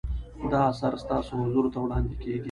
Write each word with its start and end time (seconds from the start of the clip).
دا 0.51 0.59
اثر 0.71 0.93
ستاسو 1.03 1.31
حضور 1.43 1.65
ته 1.73 1.77
وړاندې 1.81 2.13
کیږي. 2.21 2.39